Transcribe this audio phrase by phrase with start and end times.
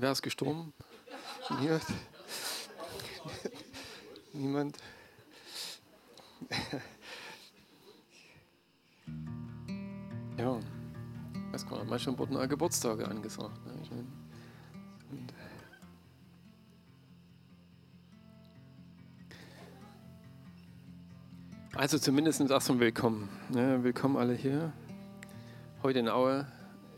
[0.00, 0.72] Wer ist gestorben?
[1.60, 1.82] Niemand?
[4.32, 4.78] Niemand?
[10.38, 10.60] ja,
[11.50, 13.66] weiß gar manchmal wurden auch Geburtstage angesagt.
[13.66, 13.72] Ne?
[13.82, 14.06] Ich mein,
[21.74, 23.28] also zumindest erstmal willkommen.
[23.48, 23.82] Ne?
[23.82, 24.72] Willkommen alle hier.
[25.82, 26.46] Heute in Aue.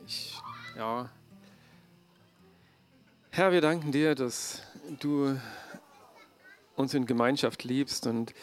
[0.06, 0.38] Ich,
[0.76, 1.08] ja.
[3.32, 4.60] Herr, wir danken dir, dass
[4.98, 5.38] du
[6.74, 8.34] uns in Gemeinschaft liebst und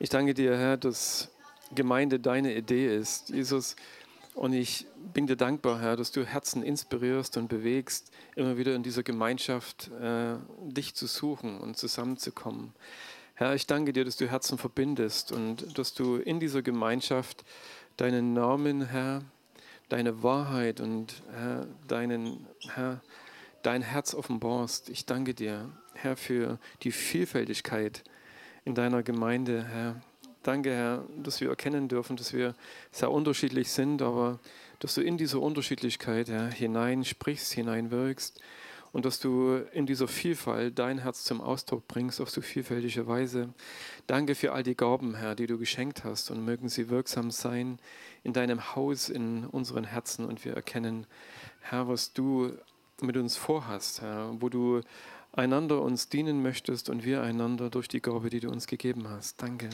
[0.00, 1.30] ich danke dir, Herr, dass
[1.72, 3.76] Gemeinde deine Idee ist, Jesus.
[4.34, 8.82] Und ich bin dir dankbar, Herr, dass du Herzen inspirierst und bewegst, immer wieder in
[8.82, 12.72] dieser Gemeinschaft äh, dich zu suchen und zusammenzukommen.
[13.34, 17.44] Herr, ich danke dir, dass du Herzen verbindest und dass du in dieser Gemeinschaft
[17.96, 19.22] deinen Namen, Herr,
[19.88, 23.00] deine Wahrheit und Herr, deinen, Herr,
[23.64, 24.90] dein Herz offenbarst.
[24.90, 28.04] Ich danke dir, Herr, für die Vielfältigkeit
[28.64, 30.00] in deiner Gemeinde, Herr.
[30.42, 32.54] Danke, Herr, dass wir erkennen dürfen, dass wir
[32.92, 34.38] sehr unterschiedlich sind, aber
[34.80, 38.38] dass du in dieser Unterschiedlichkeit Herr, hinein sprichst, hineinwirkst
[38.92, 43.54] und dass du in dieser Vielfalt dein Herz zum Ausdruck bringst auf so vielfältige Weise.
[44.06, 47.78] Danke für all die Gaben, Herr, die du geschenkt hast und mögen sie wirksam sein
[48.22, 51.06] in deinem Haus, in unseren Herzen und wir erkennen,
[51.62, 52.52] Herr, was du
[53.00, 54.80] mit uns vorhast, Herr, wo du
[55.32, 59.42] einander uns dienen möchtest und wir einander durch die Gabe, die du uns gegeben hast.
[59.42, 59.68] Danke.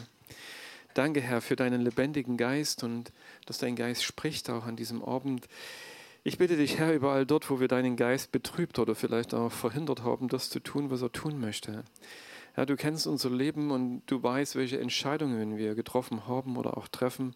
[0.94, 3.12] Danke, Herr, für deinen lebendigen Geist und
[3.46, 5.46] dass dein Geist spricht auch an diesem Abend.
[6.24, 10.02] Ich bitte dich, Herr, überall dort, wo wir deinen Geist betrübt oder vielleicht auch verhindert
[10.02, 11.84] haben, das zu tun, was er tun möchte.
[12.54, 16.88] Herr, du kennst unser Leben und du weißt, welche Entscheidungen wir getroffen haben oder auch
[16.88, 17.34] treffen.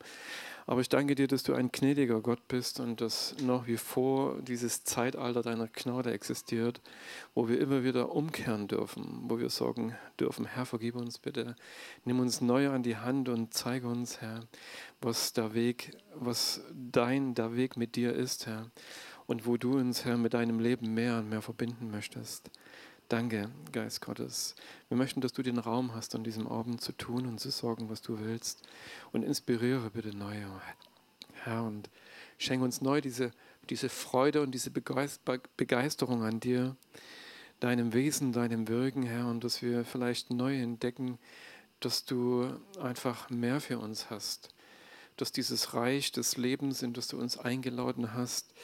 [0.66, 4.40] Aber ich danke dir, dass du ein gnädiger Gott bist und dass noch wie vor
[4.40, 6.80] dieses Zeitalter deiner Gnade existiert,
[7.34, 11.54] wo wir immer wieder umkehren dürfen, wo wir sagen dürfen, Herr, vergib uns bitte,
[12.04, 14.40] nimm uns neu an die Hand und zeige uns, Herr,
[15.02, 18.70] was der Weg, was dein der Weg mit dir ist, Herr,
[19.26, 22.50] und wo du uns, Herr, mit deinem Leben mehr und mehr verbinden möchtest.
[23.10, 24.54] Danke, Geist Gottes.
[24.88, 27.90] Wir möchten, dass du den Raum hast, an diesem Abend zu tun und zu sagen,
[27.90, 28.66] was du willst.
[29.12, 30.36] Und inspiriere bitte neu,
[31.42, 31.90] Herr, und
[32.38, 33.30] schenke uns neu diese,
[33.68, 36.76] diese Freude und diese Begeisterung an dir,
[37.60, 41.18] deinem Wesen, deinem Wirken, Herr, und dass wir vielleicht neu entdecken,
[41.80, 44.54] dass du einfach mehr für uns hast,
[45.18, 48.54] dass dieses Reich des Lebens, in das du uns eingeladen hast,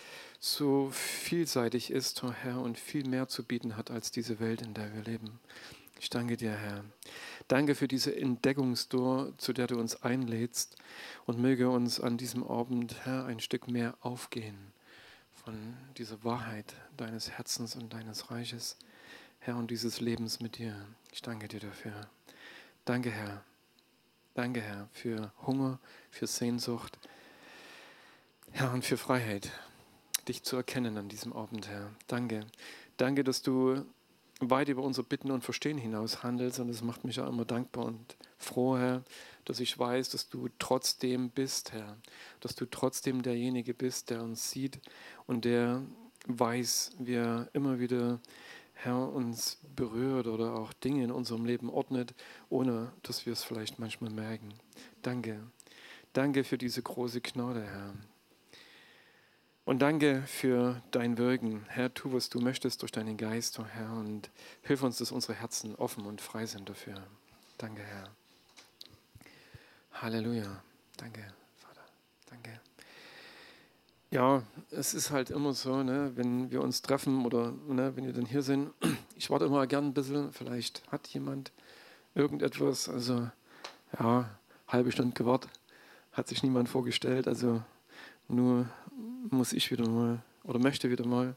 [0.43, 4.73] so vielseitig ist, oh Herr, und viel mehr zu bieten hat als diese Welt, in
[4.73, 5.39] der wir leben.
[6.01, 6.83] Ich danke dir, Herr.
[7.47, 10.77] Danke für diese Entdeckungstour, zu der du uns einlädst
[11.27, 14.73] und möge uns an diesem Abend, Herr, ein Stück mehr aufgehen
[15.45, 18.79] von dieser Wahrheit deines Herzens und deines Reiches,
[19.41, 20.75] Herr, und dieses Lebens mit dir.
[21.13, 21.93] Ich danke dir dafür.
[22.87, 23.45] Danke, Herr.
[24.33, 25.79] Danke, Herr, für Hunger,
[26.11, 26.99] für Sehnsucht,
[28.53, 29.51] Herr, und für Freiheit
[30.29, 31.91] dich zu erkennen an diesem Abend, Herr.
[32.07, 32.47] Danke.
[32.97, 33.85] Danke, dass du
[34.41, 36.61] weit über unser Bitten und Verstehen hinaus handelst.
[36.61, 39.05] Und das macht mich auch immer dankbar und froh, Herr,
[39.45, 41.97] dass ich weiß, dass du trotzdem bist, Herr.
[42.41, 44.81] Dass du trotzdem derjenige bist, der uns sieht
[45.27, 45.83] und der
[46.27, 48.21] weiß, wie er immer wieder,
[48.75, 52.15] Herr, uns berührt oder auch Dinge in unserem Leben ordnet,
[52.49, 54.55] ohne dass wir es vielleicht manchmal merken.
[55.03, 55.41] Danke.
[56.13, 57.95] Danke für diese große Gnade, Herr.
[59.71, 61.65] Und danke für dein Wirken.
[61.69, 64.29] Herr, tu, was du möchtest durch deinen Geist, oh Herr, und
[64.63, 67.01] hilf uns, dass unsere Herzen offen und frei sind dafür.
[67.57, 68.09] Danke, Herr.
[69.93, 70.61] Halleluja.
[70.97, 71.83] Danke, Vater.
[72.29, 72.61] Danke.
[74.11, 74.43] Ja,
[74.73, 78.27] es ist halt immer so, ne, wenn wir uns treffen oder ne, wenn wir dann
[78.27, 78.73] hier sind,
[79.15, 81.53] ich warte immer gern ein bisschen, vielleicht hat jemand
[82.17, 83.31] irgendetwas, also
[84.01, 84.29] ja,
[84.67, 85.53] halbe Stunde gewartet,
[86.11, 87.63] hat sich niemand vorgestellt, also
[88.27, 88.69] nur
[89.31, 91.35] muss ich wieder mal oder möchte wieder mal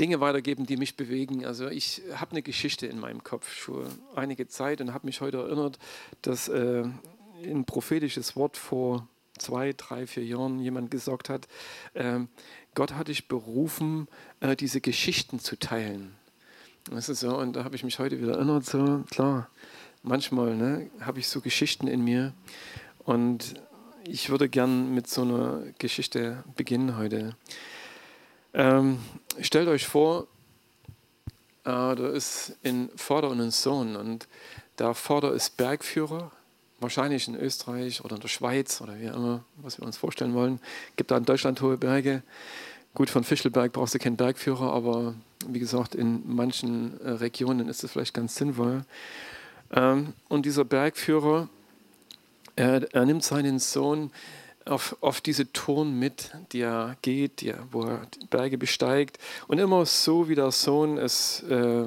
[0.00, 1.44] Dinge weitergeben, die mich bewegen.
[1.44, 3.86] Also ich habe eine Geschichte in meinem Kopf schon
[4.16, 5.78] einige Zeit und habe mich heute erinnert,
[6.22, 6.84] dass äh,
[7.44, 9.06] ein prophetisches Wort vor
[9.38, 11.46] zwei, drei, vier Jahren jemand gesagt hat,
[11.94, 12.20] äh,
[12.74, 14.08] Gott hat dich berufen,
[14.40, 16.14] äh, diese Geschichten zu teilen.
[16.90, 19.48] Das ist so, und da habe ich mich heute wieder erinnert, so klar,
[20.02, 22.34] manchmal ne, habe ich so Geschichten in mir
[23.04, 23.54] und
[24.06, 27.36] ich würde gern mit so einer Geschichte beginnen heute.
[28.52, 28.98] Ähm,
[29.40, 30.26] stellt euch vor,
[31.64, 34.28] äh, da ist ein Vater und ein Sohn und
[34.78, 36.30] der Vater ist Bergführer,
[36.80, 40.60] wahrscheinlich in Österreich oder in der Schweiz oder wie immer, was wir uns vorstellen wollen.
[40.96, 42.22] Gibt da in Deutschland hohe Berge.
[42.94, 45.14] Gut, von Fischelberg brauchst du keinen Bergführer, aber
[45.46, 48.84] Wie gesagt, in manchen äh, Regionen ist es vielleicht ganz sinnvoll.
[49.72, 51.48] Ähm, und dieser Bergführer,
[52.56, 54.10] er, er nimmt seinen Sohn
[54.64, 59.18] auf, auf diese Touren mit, die er geht, die er, wo er Berge besteigt.
[59.46, 61.84] Und immer so, wie der Sohn es äh,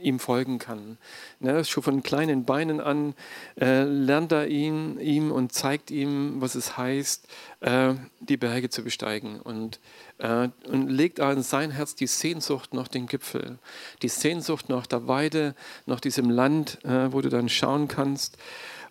[0.00, 0.98] ihm folgen kann.
[1.40, 3.14] Ne, schon von kleinen Beinen an
[3.60, 7.26] äh, lernt er ihn, ihm und zeigt ihm, was es heißt,
[7.60, 9.40] äh, die Berge zu besteigen.
[9.40, 9.80] Und,
[10.18, 13.58] äh, und legt an sein Herz die Sehnsucht nach dem Gipfel,
[14.02, 15.54] die Sehnsucht nach der Weide,
[15.86, 18.38] nach diesem Land, äh, wo du dann schauen kannst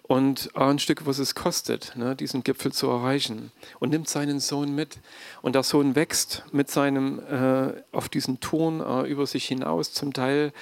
[0.07, 3.51] und ein Stück, was es kostet, ne, diesen Gipfel zu erreichen.
[3.79, 4.99] Und nimmt seinen Sohn mit.
[5.41, 10.13] Und der Sohn wächst mit seinem, äh, auf diesen Turn äh, über sich hinaus zum
[10.13, 10.53] Teil.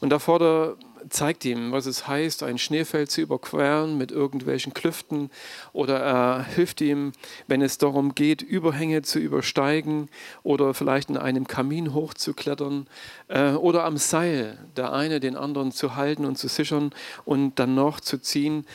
[0.00, 0.76] Und der Vater
[1.10, 5.30] zeigt ihm, was es heißt, ein Schneefeld zu überqueren mit irgendwelchen Klüften.
[5.72, 7.12] Oder er hilft ihm,
[7.46, 10.08] wenn es darum geht, Überhänge zu übersteigen
[10.42, 12.86] oder vielleicht in einem Kamin hochzuklettern
[13.28, 16.92] äh, oder am Seil, der eine den anderen zu halten und zu sichern
[17.24, 18.66] und dann noch zu ziehen.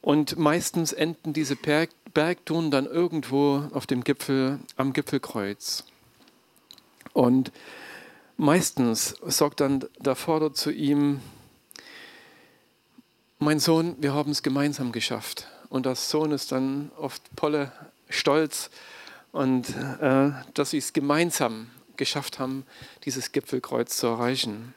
[0.00, 5.84] Und meistens enden diese Berg Bergtouren dann irgendwo auf dem Gipfel, am Gipfelkreuz.
[7.14, 7.52] Und
[8.36, 11.20] meistens sagt dann der Vater zu ihm,
[13.42, 15.48] mein Sohn, wir haben es gemeinsam geschafft.
[15.68, 17.72] Und der Sohn ist dann oft voller
[18.08, 18.70] Stolz
[19.32, 19.68] und
[20.00, 22.64] äh, dass sie es gemeinsam geschafft haben,
[23.04, 24.74] dieses Gipfelkreuz zu erreichen.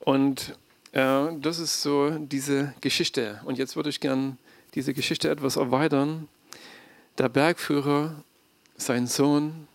[0.00, 0.56] Und
[0.92, 3.40] äh, das ist so diese Geschichte.
[3.44, 4.38] Und jetzt würde ich gern
[4.74, 6.28] diese Geschichte etwas erweitern.
[7.18, 8.14] Der Bergführer,
[8.76, 9.68] sein Sohn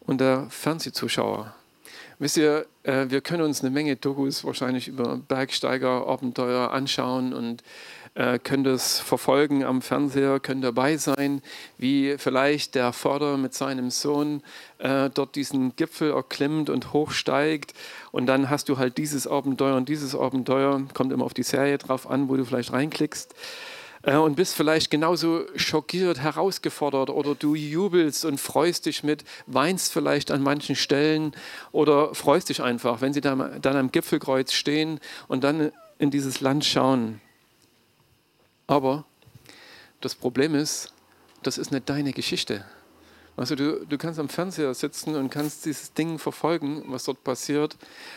[0.00, 1.54] und der Fernsehzuschauer.
[2.18, 7.62] Wisst ihr, äh, wir können uns eine Menge Dokus wahrscheinlich über Bergsteiger-Abenteuer anschauen und
[8.14, 11.42] äh, können das verfolgen am Fernseher, können dabei sein,
[11.78, 14.42] wie vielleicht der Vater mit seinem Sohn
[14.78, 17.74] äh, dort diesen Gipfel erklimmt und hochsteigt.
[18.12, 21.78] Und dann hast du halt dieses Abenteuer und dieses Abenteuer, kommt immer auf die Serie
[21.78, 23.34] drauf an, wo du vielleicht reinklickst.
[24.06, 29.92] Äh, und bist vielleicht genauso schockiert, herausgefordert oder du jubelst und freust dich mit, weinst
[29.92, 31.32] vielleicht an manchen Stellen
[31.72, 36.40] oder freust dich einfach, wenn sie dann, dann am Gipfelkreuz stehen und dann in dieses
[36.40, 37.20] Land schauen.
[38.66, 39.04] Aber
[40.00, 40.92] das Problem ist,
[41.42, 42.64] das ist nicht deine Geschichte.
[43.36, 47.76] Also du, du kannst am Fernseher sitzen und kannst dieses Ding verfolgen, was dort passiert.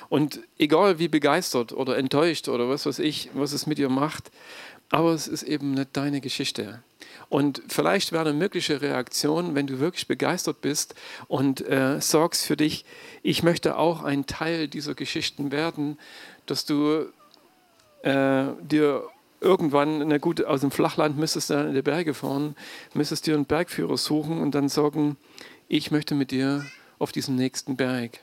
[0.09, 4.31] Und egal wie begeistert oder enttäuscht oder was weiß ich, was es mit dir macht,
[4.89, 6.81] aber es ist eben nicht deine Geschichte.
[7.29, 10.95] Und vielleicht wäre eine mögliche Reaktion, wenn du wirklich begeistert bist
[11.27, 12.85] und äh, sorgst für dich,
[13.21, 15.97] ich möchte auch ein Teil dieser Geschichten werden,
[16.45, 17.05] dass du
[18.03, 19.03] äh, dir
[19.41, 22.55] irgendwann eine gute, aus dem Flachland müsstest du dann in die Berge fahren,
[22.93, 25.17] müsstest dir einen Bergführer suchen und dann sagen,
[25.67, 26.65] ich möchte mit dir
[26.97, 28.19] auf diesen nächsten Berg,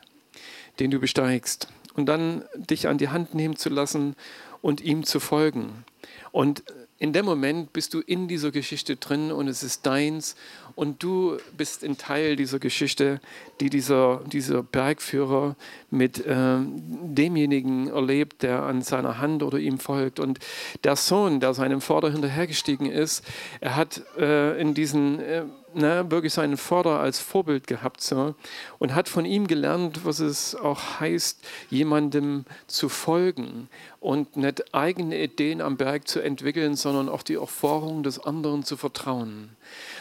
[0.81, 1.69] den du besteigst.
[1.95, 4.17] Und dann dich an die Hand nehmen zu lassen
[4.65, 5.85] und ihm zu folgen.
[6.33, 6.63] Und
[6.99, 10.37] in dem Moment bist du in dieser Geschichte drin und es ist deins
[10.75, 13.21] und du bist ein Teil dieser Geschichte,
[13.61, 15.55] die dieser, dieser Bergführer
[15.91, 20.19] mit äh, demjenigen erlebt, der an seiner Hand oder ihm folgt.
[20.19, 20.39] Und
[20.83, 23.23] der Sohn, der seinem Vater hinterhergestiegen ist,
[23.61, 25.45] er hat äh, in diesen äh,
[25.77, 28.35] ne, wirklich seinen Vater als Vorbild gehabt so,
[28.79, 33.69] und hat von ihm gelernt, was es auch heißt, jemandem zu folgen
[34.01, 38.77] und nicht eigene Ideen am Berg zu entwickeln, sondern auch die Erfahrung des anderen zu
[38.77, 39.51] vertrauen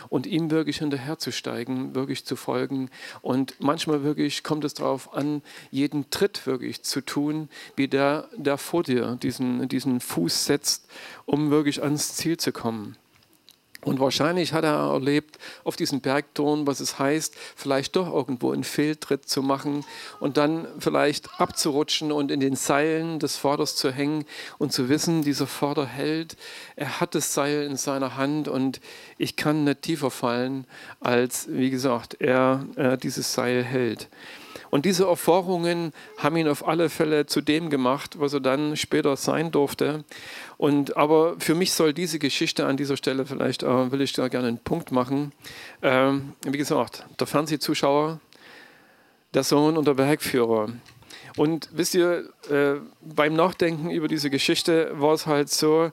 [0.10, 2.90] und ihm wirklich hinterherzusteigen, wirklich zu folgen.
[3.22, 8.58] Und manchmal wirklich kommt es darauf an, jeden Tritt wirklich zu tun, wie der, der
[8.58, 10.88] vor dir diesen, diesen Fuß setzt,
[11.26, 12.98] um wirklich ans Ziel zu kommen.
[13.86, 18.64] Und wahrscheinlich hat er erlebt auf diesem Bergturm, was es heißt, vielleicht doch irgendwo einen
[18.64, 19.86] Fehltritt zu machen
[20.20, 24.26] und dann vielleicht abzurutschen und in den Seilen des Vaters zu hängen
[24.58, 26.38] und zu wissen, dieser Vater hält,
[26.76, 28.80] er hat das Seil in seiner Hand und
[29.18, 30.66] ich kann nicht tiefer fallen,
[31.00, 34.10] als, wie gesagt, er äh, dieses Seil hält.
[34.74, 39.16] Und diese Erfahrungen haben ihn auf alle Fälle zu dem gemacht, was er dann später
[39.18, 40.04] sein durfte.
[40.58, 44.30] Und, aber für mich soll diese Geschichte an dieser Stelle vielleicht, äh, will ich da
[44.30, 45.32] gerne einen Punkt machen.
[45.84, 48.20] Ähm, wie gesagt, der Fernsehzuschauer,
[49.36, 50.70] der Sohn und der Bergführer.
[51.38, 55.92] Und wisst ihr, äh, beim Nachdenken über diese Geschichte war es halt so,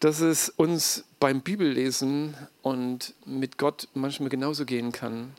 [0.00, 5.32] dass es uns beim Bibellesen und mit Gott manchmal genauso gehen kann.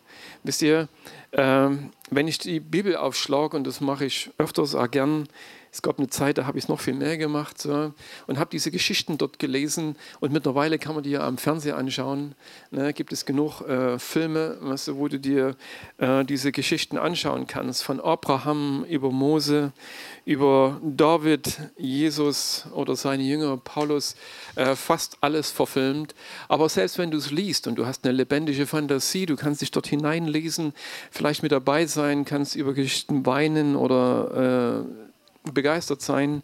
[0.43, 0.87] Wisst ihr,
[1.31, 1.69] äh,
[2.09, 5.27] wenn ich die Bibel aufschlage, und das mache ich öfters auch gern,
[5.75, 7.91] es gab eine Zeit, da habe ich es noch viel mehr gemacht so,
[8.27, 9.97] und habe diese Geschichten dort gelesen.
[10.21, 12.33] Und mittlerweile kann man die ja am Fernseher anschauen.
[12.71, 15.57] Ne, gibt es genug äh, Filme, weißt du, wo du dir
[15.97, 17.83] äh, diese Geschichten anschauen kannst.
[17.83, 19.73] Von Abraham über Mose,
[20.23, 24.15] über David, Jesus oder seine Jünger, Paulus,
[24.55, 26.15] äh, fast alles verfilmt.
[26.47, 29.71] Aber selbst wenn du es liest und du hast eine lebendige Fantasie, du kannst dich
[29.71, 30.73] dort hineinlesen,
[31.11, 34.85] vielleicht mit dabei sein, kannst über Geschichten weinen oder
[35.45, 36.43] äh, begeistert sein.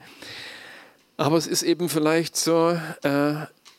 [1.18, 3.34] Aber es ist eben vielleicht so, äh,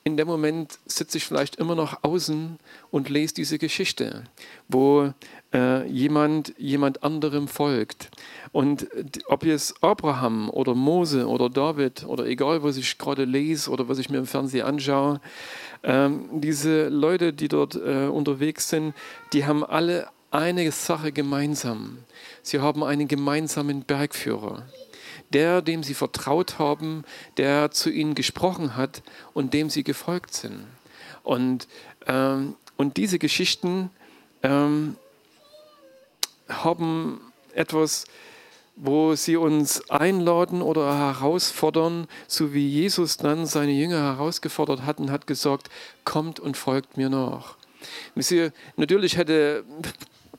[0.04, 2.58] in dem Moment sitze ich vielleicht immer noch außen
[2.90, 4.24] und lese diese Geschichte,
[4.68, 5.12] wo
[5.52, 8.10] äh, jemand jemand anderem folgt.
[8.52, 8.88] Und
[9.26, 13.98] ob jetzt Abraham oder Mose oder David oder egal, was ich gerade lese oder was
[13.98, 15.20] ich mir im Fernsehen anschaue,
[15.82, 18.94] äh, diese Leute, die dort äh, unterwegs sind,
[19.32, 21.98] die haben alle eine Sache gemeinsam.
[22.42, 24.64] Sie haben einen gemeinsamen Bergführer
[25.32, 27.04] der, dem sie vertraut haben,
[27.36, 29.02] der zu ihnen gesprochen hat
[29.34, 30.66] und dem sie gefolgt sind.
[31.22, 31.68] Und,
[32.06, 33.90] ähm, und diese Geschichten
[34.42, 34.96] ähm,
[36.48, 37.20] haben
[37.54, 38.04] etwas,
[38.76, 45.10] wo sie uns einladen oder herausfordern, so wie Jesus dann seine Jünger herausgefordert hat und
[45.10, 45.68] hat gesagt,
[46.04, 47.56] kommt und folgt mir nach.
[48.76, 49.64] Natürlich hätte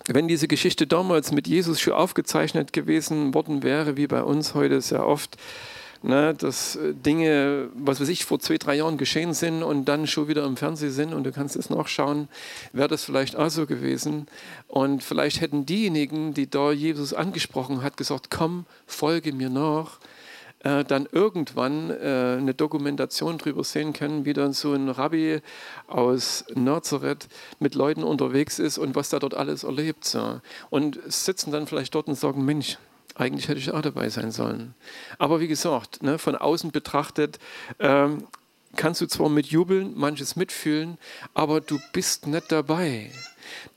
[0.08, 4.82] wenn diese Geschichte damals mit Jesus schon aufgezeichnet gewesen worden wäre, wie bei uns heute
[4.82, 5.38] sehr oft,
[6.04, 10.06] ne, dass äh, Dinge, was weiß ich, vor zwei, drei Jahren geschehen sind und dann
[10.06, 12.28] schon wieder im Fernsehen sind und du kannst es nachschauen,
[12.74, 14.28] wäre das vielleicht auch so gewesen.
[14.68, 20.00] Und vielleicht hätten diejenigen, die da Jesus angesprochen hat, gesagt, komm, folge mir nach
[20.64, 25.42] äh, dann irgendwann äh, eine Dokumentation darüber sehen können, wie dann so ein Rabbi
[25.88, 27.28] aus Nazareth
[27.60, 30.06] mit Leuten unterwegs ist und was da dort alles erlebt.
[30.06, 30.42] So.
[30.70, 32.78] Und sitzen dann vielleicht dort und sagen, Mensch,
[33.16, 34.74] eigentlich hätte ich auch dabei sein sollen.
[35.18, 37.40] Aber wie gesagt, ne, von außen betrachtet,
[37.80, 38.28] ähm,
[38.76, 40.98] kannst du zwar mit jubeln, manches mitfühlen,
[41.34, 43.12] aber du bist nicht dabei.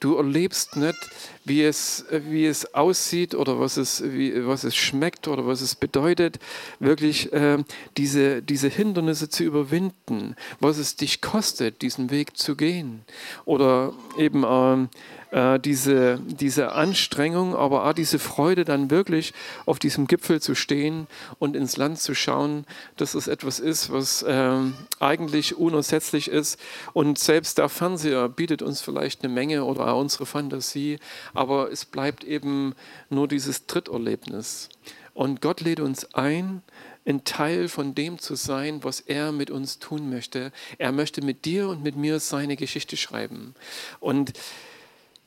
[0.00, 0.96] Du erlebst nicht,
[1.44, 5.74] wie es, wie es aussieht oder was es, wie, was es schmeckt oder was es
[5.74, 6.38] bedeutet,
[6.78, 7.62] wirklich äh,
[7.96, 13.02] diese, diese Hindernisse zu überwinden, was es dich kostet, diesen Weg zu gehen.
[13.44, 14.88] Oder eben äh,
[15.30, 19.32] äh, diese, diese Anstrengung, aber auch diese Freude, dann wirklich
[19.64, 21.06] auf diesem Gipfel zu stehen
[21.38, 22.64] und ins Land zu schauen,
[22.96, 24.58] dass es etwas ist, was äh,
[25.00, 26.60] eigentlich unersetzlich ist.
[26.92, 30.98] Und selbst der Fernseher bietet uns vielleicht eine Menge oder auch unsere Fantasie,
[31.34, 32.74] aber es bleibt eben
[33.10, 34.68] nur dieses Tritterlebnis.
[35.14, 36.62] Und Gott lädt uns ein,
[37.06, 40.52] ein Teil von dem zu sein, was er mit uns tun möchte.
[40.78, 43.54] Er möchte mit dir und mit mir seine Geschichte schreiben.
[44.00, 44.32] Und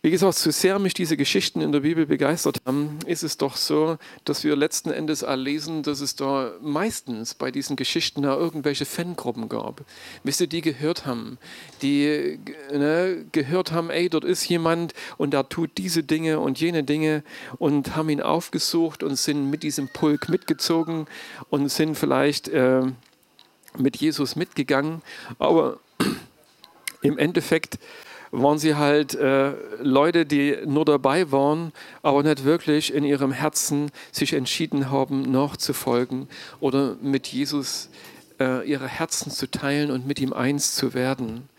[0.01, 3.58] wie gesagt, so sehr mich diese Geschichten in der Bibel begeistert haben, ist es doch
[3.58, 8.38] so, dass wir letzten Endes all lesen, dass es da meistens bei diesen Geschichten da
[8.38, 9.84] irgendwelche Fangruppen gab.
[10.24, 11.38] Wisst ihr, die gehört haben,
[11.82, 12.39] die
[12.72, 17.22] ne, gehört haben, ey, dort ist jemand und der tut diese Dinge und jene Dinge
[17.58, 21.08] und haben ihn aufgesucht und sind mit diesem Pulk mitgezogen
[21.50, 22.84] und sind vielleicht äh,
[23.77, 25.01] mit Jesus mitgegangen.
[25.39, 25.79] Aber
[27.01, 27.79] im Endeffekt
[28.31, 31.71] waren sie halt äh, Leute, die nur dabei waren,
[32.01, 36.27] aber nicht wirklich in ihrem Herzen sich entschieden haben, nachzufolgen
[36.59, 37.89] oder mit Jesus
[38.39, 41.50] äh, ihre Herzen zu teilen und mit ihm eins zu werden.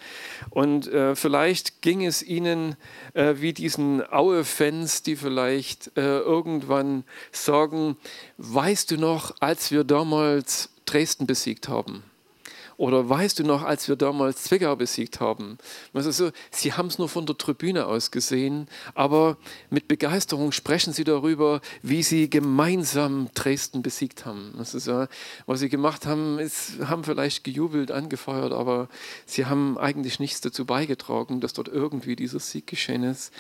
[0.51, 2.77] Und äh, vielleicht ging es ihnen
[3.15, 7.97] äh, wie diesen Aue-Fans, die vielleicht äh, irgendwann sagen,
[8.39, 12.03] weißt du noch, als wir damals Dresden besiegt haben?
[12.81, 15.59] Oder weißt du noch, als wir damals Zwickau besiegt haben?
[15.93, 19.37] Also so, sie haben es nur von der Tribüne aus gesehen, aber
[19.69, 24.55] mit Begeisterung sprechen sie darüber, wie sie gemeinsam Dresden besiegt haben.
[24.57, 25.05] Also so,
[25.45, 28.89] was sie gemacht haben, ist, haben vielleicht gejubelt, angefeuert, aber
[29.27, 33.31] sie haben eigentlich nichts dazu beigetragen, dass dort irgendwie dieser Sieg geschehen ist.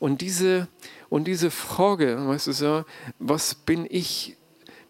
[0.00, 0.68] Und diese,
[1.08, 2.84] und diese Frage, weißt du
[3.18, 4.36] was bin ich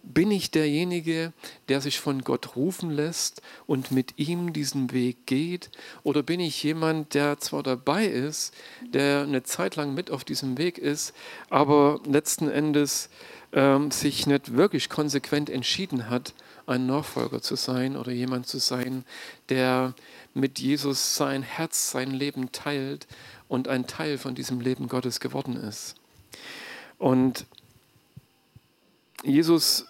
[0.02, 1.32] bin ich derjenige,
[1.68, 5.70] der sich von Gott rufen lässt und mit ihm diesen Weg geht?
[6.02, 10.58] Oder bin ich jemand, der zwar dabei ist, der eine Zeit lang mit auf diesem
[10.58, 11.14] Weg ist,
[11.50, 13.10] aber letzten Endes
[13.52, 16.34] ähm, sich nicht wirklich konsequent entschieden hat,
[16.66, 19.04] ein Nachfolger zu sein oder jemand zu sein,
[19.48, 19.94] der
[20.34, 23.06] mit Jesus sein Herz, sein Leben teilt
[23.48, 25.96] und ein Teil von diesem Leben Gottes geworden ist?
[26.98, 27.46] Und
[29.24, 29.86] Jesus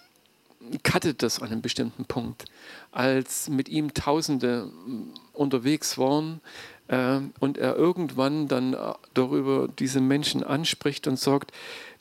[0.83, 2.45] cuttet das an einem bestimmten Punkt,
[2.91, 4.71] als mit ihm Tausende
[5.33, 6.41] unterwegs waren
[6.87, 8.75] äh, und er irgendwann dann
[9.13, 11.51] darüber diese Menschen anspricht und sagt,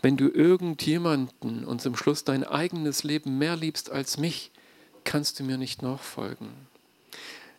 [0.00, 4.50] wenn du irgendjemanden und zum Schluss dein eigenes Leben mehr liebst als mich,
[5.04, 6.49] kannst du mir nicht nachfolgen.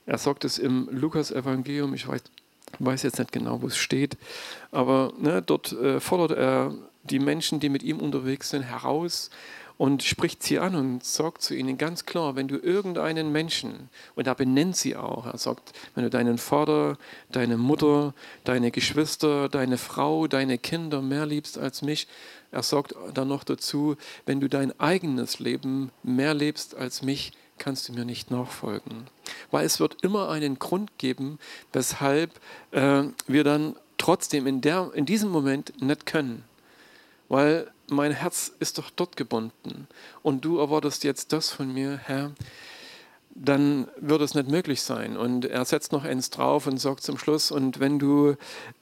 [0.05, 2.21] Er sagt es im Lukas-Evangelium, ich weiß,
[2.79, 4.17] weiß, jetzt nicht genau, wo es steht,
[4.71, 9.29] aber ne, dort äh, fordert er die Menschen, die mit ihm unterwegs sind, heraus
[9.77, 14.27] und spricht sie an und sagt zu ihnen ganz klar, wenn du irgendeinen Menschen, und
[14.27, 16.97] er benennt sie auch, er sagt, wenn du deinen Vater,
[17.31, 18.13] deine Mutter,
[18.43, 22.07] deine Geschwister, deine Frau, deine Kinder mehr liebst als mich,
[22.51, 27.87] er sagt dann noch dazu, wenn du dein eigenes Leben mehr lebst als mich, kannst
[27.87, 29.07] du mir nicht nachfolgen.
[29.51, 31.39] Weil es wird immer einen Grund geben,
[31.71, 32.31] weshalb
[32.71, 36.43] äh, wir dann trotzdem in, der, in diesem Moment nicht können.
[37.29, 39.87] Weil mein Herz ist doch dort gebunden.
[40.21, 42.31] Und du erwartest jetzt das von mir, Herr,
[43.35, 45.17] dann wird es nicht möglich sein.
[45.17, 48.35] Und er setzt noch eins drauf und sagt zum Schluss, und wenn du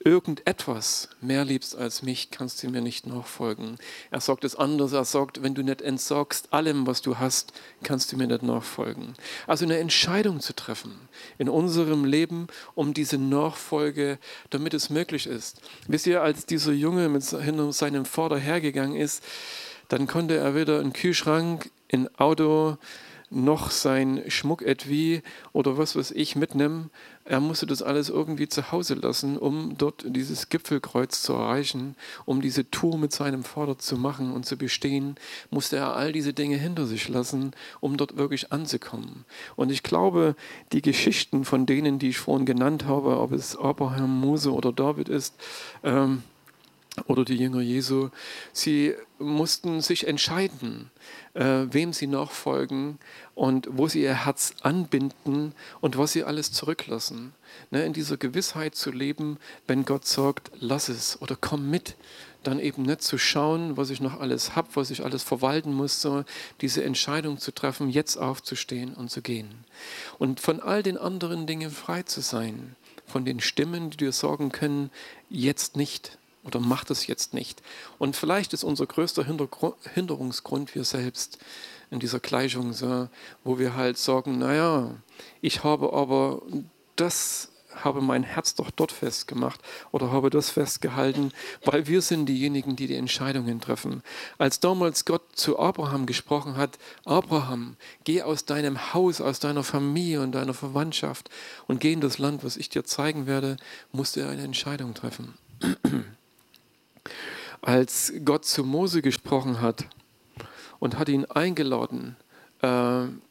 [0.04, 3.78] irgendetwas mehr liebst als mich, kannst du mir nicht nachfolgen.
[4.10, 8.12] Er sagt es anders, er sagt, wenn du nicht entsorgst allem, was du hast, kannst
[8.12, 9.14] du mir nicht nachfolgen.
[9.46, 10.92] Also eine Entscheidung zu treffen
[11.38, 14.18] in unserem Leben, um diese Nachfolge,
[14.50, 15.62] damit es möglich ist.
[15.88, 19.24] Wisst ihr, als dieser Junge mit hinter seinem Vater hergegangen ist,
[19.88, 22.76] dann konnte er weder einen Kühlschrank, ein Auto,
[23.34, 25.22] noch sein Schmucketui
[25.52, 26.90] oder was weiß ich mitnehmen.
[27.24, 32.40] Er musste das alles irgendwie zu Hause lassen, um dort dieses Gipfelkreuz zu erreichen, um
[32.40, 35.16] diese Tour mit seinem Vater zu machen und zu bestehen,
[35.50, 39.24] musste er all diese Dinge hinter sich lassen, um dort wirklich anzukommen.
[39.54, 40.34] Und ich glaube,
[40.72, 45.08] die Geschichten von denen, die ich vorhin genannt habe, ob es Abraham, Mose oder David
[45.08, 45.34] ist,
[45.84, 46.22] ähm,
[47.06, 48.10] oder die Jünger Jesu,
[48.52, 50.90] sie mussten sich entscheiden,
[51.32, 52.98] äh, wem sie nachfolgen
[53.34, 57.32] und wo sie ihr Herz anbinden und was sie alles zurücklassen.
[57.70, 61.96] Ne, in dieser Gewissheit zu leben, wenn Gott sagt, lass es oder komm mit,
[62.42, 66.02] dann eben nicht zu schauen, was ich noch alles habe, was ich alles verwalten muss,
[66.02, 66.26] sondern
[66.60, 69.64] diese Entscheidung zu treffen, jetzt aufzustehen und zu gehen.
[70.18, 74.52] Und von all den anderen Dingen frei zu sein, von den Stimmen, die dir sagen
[74.52, 74.90] können,
[75.30, 77.62] jetzt nicht oder macht es jetzt nicht.
[77.98, 79.24] Und vielleicht ist unser größter
[79.94, 81.38] Hinderungsgrund wir selbst
[81.90, 83.08] in dieser Gleichung, so,
[83.44, 84.90] wo wir halt sagen, naja,
[85.40, 86.42] ich habe aber
[86.96, 87.52] das
[87.84, 91.32] habe mein Herz doch dort festgemacht oder habe das festgehalten,
[91.64, 94.02] weil wir sind diejenigen, die die Entscheidungen treffen.
[94.38, 100.20] Als damals Gott zu Abraham gesprochen hat, Abraham, geh aus deinem Haus, aus deiner Familie
[100.20, 101.30] und deiner Verwandtschaft
[101.66, 103.56] und geh in das Land, was ich dir zeigen werde,
[103.90, 105.34] musste er eine Entscheidung treffen.
[107.60, 109.86] Als Gott zu Mose gesprochen hat
[110.78, 112.16] und hat ihn eingeladen,
[112.60, 112.66] äh,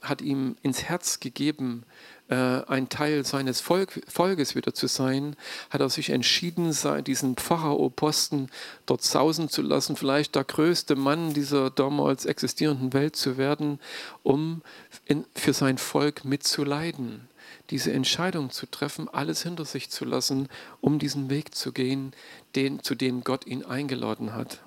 [0.02, 1.84] hat ihm ins Herz gegeben,
[2.30, 5.36] äh, ein Teil seines Volk, Volkes wieder zu sein,
[5.70, 8.50] hat er sich entschieden, diesen Pharao-Posten
[8.86, 13.80] dort sausen zu lassen, vielleicht der größte Mann dieser damals existierenden Welt zu werden,
[14.24, 14.62] um
[15.06, 17.28] in, für sein Volk mitzuleiden
[17.70, 20.50] diese Entscheidung zu treffen, alles hinter sich zu lassen,
[20.82, 22.14] um diesen Weg zu gehen,
[22.56, 24.62] den, zu dem Gott ihn eingeladen hat.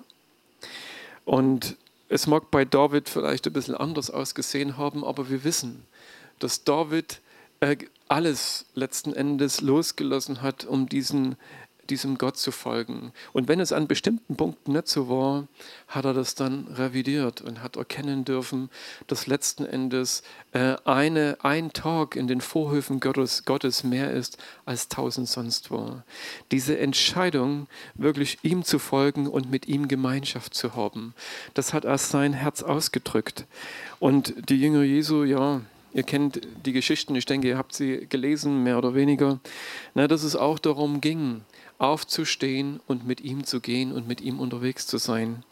[1.25, 1.75] Und
[2.09, 5.85] es mag bei David vielleicht ein bisschen anders ausgesehen haben, aber wir wissen,
[6.39, 7.21] dass David
[7.59, 7.77] äh,
[8.07, 11.35] alles letzten Endes losgelassen hat, um diesen
[11.89, 13.11] diesem Gott zu folgen.
[13.33, 15.47] Und wenn es an bestimmten Punkten nicht so war,
[15.87, 18.69] hat er das dann revidiert und hat erkennen dürfen,
[19.07, 24.89] dass letzten Endes äh, eine, ein Tag in den Vorhöfen Gottes, Gottes mehr ist als
[24.89, 26.01] tausend sonst wo.
[26.51, 31.13] Diese Entscheidung, wirklich ihm zu folgen und mit ihm Gemeinschaft zu haben,
[31.53, 33.45] das hat erst sein Herz ausgedrückt.
[33.99, 35.61] Und die Jünger Jesu, ja,
[35.95, 39.39] Ihr kennt die Geschichten, ich denke, ihr habt sie gelesen, mehr oder weniger,
[39.93, 41.39] na, dass es auch darum ging,
[41.77, 45.43] aufzustehen und mit ihm zu gehen und mit ihm unterwegs zu sein.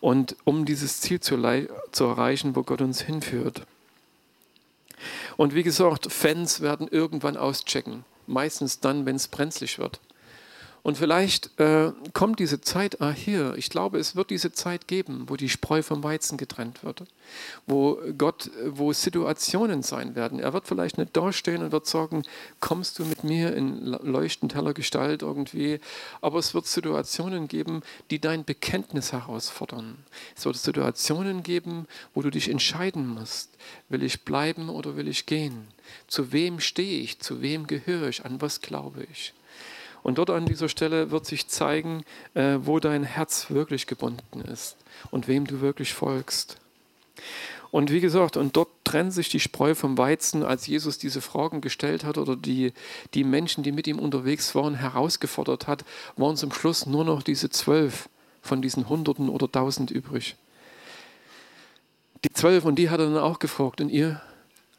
[0.00, 3.66] Und um dieses Ziel zu, zu erreichen, wo Gott uns hinführt.
[5.36, 8.04] Und wie gesagt, Fans werden irgendwann auschecken.
[8.26, 10.00] Meistens dann, wenn es brenzlig wird.
[10.82, 13.54] Und vielleicht äh, kommt diese Zeit ah, hier.
[13.56, 17.02] Ich glaube, es wird diese Zeit geben, wo die Spreu vom Weizen getrennt wird,
[17.66, 20.40] wo Gott, wo Situationen sein werden.
[20.40, 22.22] Er wird vielleicht nicht dastehen und wird sagen,
[22.60, 25.80] kommst du mit mir in leuchtend heller Gestalt irgendwie.
[26.22, 29.98] Aber es wird Situationen geben, die dein Bekenntnis herausfordern.
[30.34, 33.50] Es wird Situationen geben, wo du dich entscheiden musst.
[33.90, 35.68] Will ich bleiben oder will ich gehen?
[36.06, 37.20] Zu wem stehe ich?
[37.20, 38.24] Zu wem gehöre ich?
[38.24, 39.34] An was glaube ich?
[40.02, 44.76] Und dort an dieser Stelle wird sich zeigen, äh, wo dein Herz wirklich gebunden ist
[45.10, 46.58] und wem du wirklich folgst.
[47.70, 51.60] Und wie gesagt, und dort trennt sich die Spreu vom Weizen, als Jesus diese Fragen
[51.60, 52.72] gestellt hat oder die,
[53.14, 55.84] die Menschen, die mit ihm unterwegs waren, herausgefordert hat,
[56.16, 58.08] waren zum Schluss nur noch diese zwölf
[58.42, 60.36] von diesen Hunderten oder Tausend übrig.
[62.24, 64.20] Die zwölf, und die hat er dann auch gefragt, und ihr,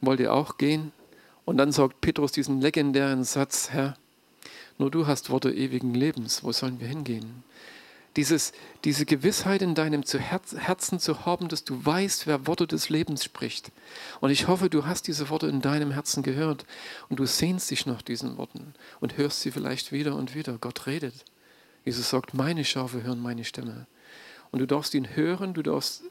[0.01, 0.91] wollt ihr auch gehen?
[1.45, 3.95] Und dann sagt Petrus diesen legendären Satz, Herr,
[4.77, 7.43] nur du hast Worte ewigen Lebens, wo sollen wir hingehen?
[8.17, 8.51] Dieses,
[8.83, 13.71] diese Gewissheit in deinem Herzen zu haben, dass du weißt, wer Worte des Lebens spricht.
[14.19, 16.65] Und ich hoffe, du hast diese Worte in deinem Herzen gehört
[17.07, 20.57] und du sehnst dich nach diesen Worten und hörst sie vielleicht wieder und wieder.
[20.59, 21.13] Gott redet.
[21.85, 23.87] Jesus sagt, meine Schafe hören meine Stimme.
[24.51, 26.03] Und du darfst ihn hören, du darfst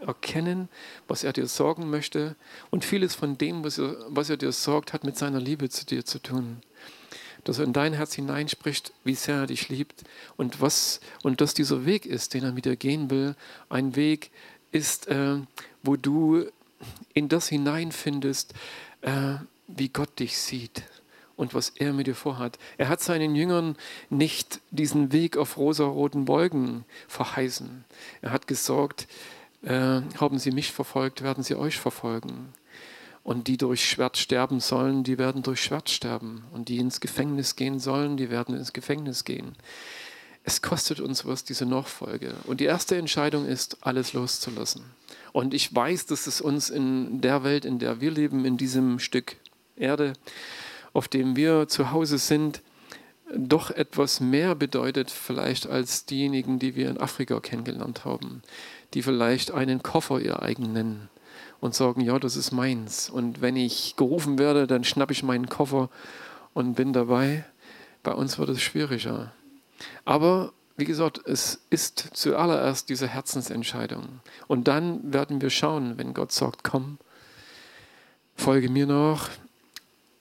[0.00, 0.68] erkennen,
[1.06, 2.36] was er dir sorgen möchte.
[2.70, 5.84] Und vieles von dem, was er, was er dir sorgt, hat mit seiner Liebe zu
[5.84, 6.62] dir zu tun.
[7.44, 10.04] Dass er in dein Herz hineinspricht, wie sehr er dich liebt
[10.36, 13.34] und, was, und dass dieser Weg ist, den er mit dir gehen will,
[13.68, 14.30] ein Weg
[14.72, 15.36] ist, äh,
[15.82, 16.44] wo du
[17.14, 18.54] in das hineinfindest,
[19.02, 19.34] äh,
[19.66, 20.82] wie Gott dich sieht
[21.36, 22.58] und was er mit dir vorhat.
[22.76, 23.76] Er hat seinen Jüngern
[24.10, 27.84] nicht diesen Weg auf rosaroten Wolken verheißen.
[28.22, 29.06] Er hat gesorgt,
[29.62, 32.52] äh, haben sie mich verfolgt, werden sie euch verfolgen.
[33.28, 36.44] Und die durch Schwert sterben sollen, die werden durch Schwert sterben.
[36.50, 39.54] Und die ins Gefängnis gehen sollen, die werden ins Gefängnis gehen.
[40.44, 42.32] Es kostet uns was, diese Nachfolge.
[42.46, 44.82] Und die erste Entscheidung ist, alles loszulassen.
[45.34, 48.98] Und ich weiß, dass es uns in der Welt, in der wir leben, in diesem
[48.98, 49.36] Stück
[49.76, 50.14] Erde,
[50.94, 52.62] auf dem wir zu Hause sind,
[53.36, 58.42] doch etwas mehr bedeutet vielleicht als diejenigen, die wir in Afrika kennengelernt haben
[58.94, 61.08] die vielleicht einen Koffer ihr eigen nennen
[61.60, 63.10] und sagen, ja, das ist meins.
[63.10, 65.88] Und wenn ich gerufen werde, dann schnappe ich meinen Koffer
[66.54, 67.44] und bin dabei.
[68.02, 69.32] Bei uns wird es schwieriger.
[70.04, 74.20] Aber wie gesagt, es ist zuallererst diese Herzensentscheidung.
[74.46, 76.98] Und dann werden wir schauen, wenn Gott sagt, komm,
[78.36, 79.30] folge mir nach,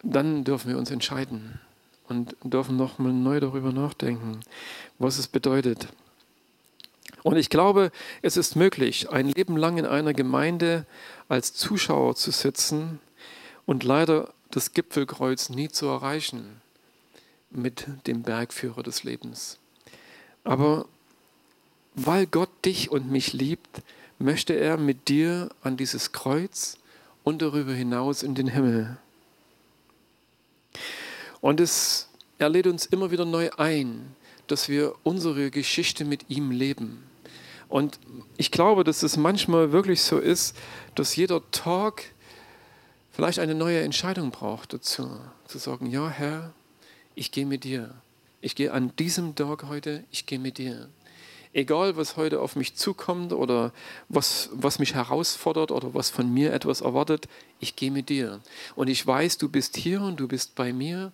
[0.02, 1.60] dann dürfen wir uns entscheiden
[2.08, 4.40] und dürfen nochmal neu darüber nachdenken,
[4.98, 5.88] was es bedeutet.
[7.24, 10.86] Und ich glaube, es ist möglich, ein Leben lang in einer Gemeinde
[11.30, 13.00] als Zuschauer zu sitzen
[13.66, 16.62] und leider das Gipfelkreuz nie zu erreichen
[17.50, 19.58] mit dem Bergführer des Lebens.
[20.44, 20.86] Aber
[21.96, 23.82] weil Gott dich und mich liebt,
[24.20, 26.78] möchte er mit dir an dieses Kreuz
[27.24, 28.98] und darüber hinaus in den Himmel.
[31.42, 34.16] Und es, er lädt uns immer wieder neu ein,
[34.48, 37.07] dass wir unsere Geschichte mit ihm leben.
[37.70, 38.00] Und
[38.38, 40.56] ich glaube, dass es manchmal wirklich so ist,
[40.96, 42.04] dass jeder Tag
[43.12, 45.10] vielleicht eine neue Entscheidung braucht dazu.
[45.48, 46.54] Zu sagen, ja Herr,
[47.16, 47.94] ich gehe mit dir.
[48.42, 50.88] Ich gehe an diesem Tag heute, ich gehe mit dir
[51.54, 53.72] egal was heute auf mich zukommt oder
[54.10, 57.28] was, was mich herausfordert oder was von mir etwas erwartet,
[57.60, 58.40] ich gehe mit dir.
[58.76, 61.12] Und ich weiß, du bist hier und du bist bei mir.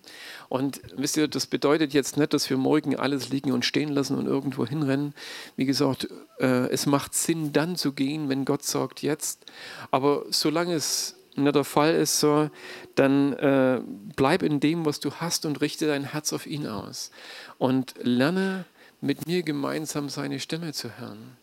[0.48, 4.16] Und wisst ihr, das bedeutet jetzt nicht, dass wir morgen alles liegen und stehen lassen
[4.16, 5.14] und irgendwo hinrennen.
[5.56, 9.46] Wie gesagt, äh, es macht Sinn, dann zu gehen, wenn Gott sagt, jetzt.
[9.90, 12.50] Aber solange es nicht der Fall ist, so,
[12.94, 13.80] dann äh,
[14.16, 17.10] bleib in dem, was du hast und richte dein Herz auf ihn aus.
[17.58, 18.66] Und lerne
[19.04, 21.36] mit mir gemeinsam seine Stimme zu hören,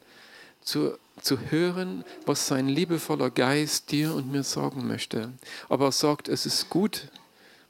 [0.62, 5.32] zu, zu hören, was sein liebevoller Geist dir und mir sagen möchte.
[5.69, 7.10] Aber er sagt, es ist gut,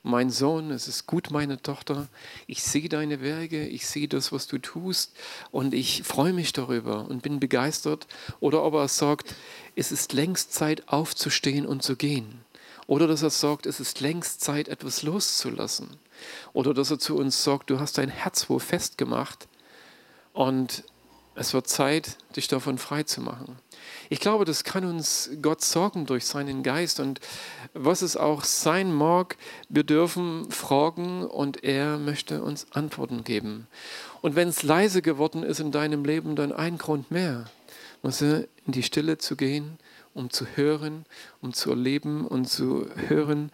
[0.01, 2.07] mein Sohn, es ist gut, meine Tochter,
[2.47, 5.11] ich sehe deine Werke, ich sehe das, was du tust
[5.51, 8.07] und ich freue mich darüber und bin begeistert.
[8.39, 9.35] Oder ob er sagt,
[9.75, 12.39] es ist längst Zeit aufzustehen und zu gehen.
[12.87, 15.89] Oder dass er sagt, es ist längst Zeit, etwas loszulassen.
[16.53, 19.49] Oder dass er zu uns sagt, du hast dein Herz wo festgemacht
[20.33, 20.83] und
[21.33, 23.57] es wird Zeit, dich davon frei zu machen.
[24.09, 26.99] Ich glaube, das kann uns Gott sorgen durch seinen Geist.
[26.99, 27.21] Und
[27.73, 29.37] was es auch sein mag,
[29.69, 33.67] wir dürfen fragen und er möchte uns Antworten geben.
[34.21, 37.49] Und wenn es leise geworden ist in deinem Leben, dann ein Grund mehr,
[38.03, 39.77] in die Stille zu gehen,
[40.13, 41.05] um zu hören,
[41.41, 43.51] um zu erleben und zu hören,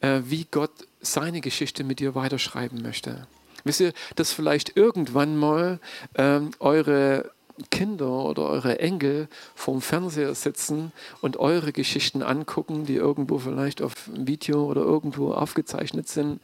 [0.00, 3.26] äh, wie Gott seine Geschichte mit dir weiterschreiben möchte.
[3.64, 5.80] Wisst ihr, dass vielleicht irgendwann mal
[6.14, 7.30] ähm, eure
[7.70, 13.94] Kinder oder eure Enkel vorm Fernseher sitzen und eure Geschichten angucken, die irgendwo vielleicht auf
[14.06, 16.40] Video oder irgendwo aufgezeichnet sind